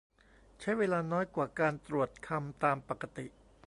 [0.59, 3.25] ใช้เวลาน้อยกว่าการตรวจคำตามปกติ